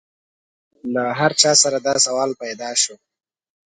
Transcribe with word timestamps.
له 0.93 1.03
هر 1.19 1.31
چا 1.41 1.51
سره 1.63 1.77
دا 1.87 1.95
سوال 2.05 2.31
پیدا 2.41 2.69
شو. 2.81 2.95